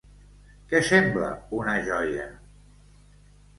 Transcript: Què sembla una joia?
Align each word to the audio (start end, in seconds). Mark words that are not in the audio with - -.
Què 0.71 0.81
sembla 0.87 1.29
una 1.59 1.77
joia? 1.91 2.27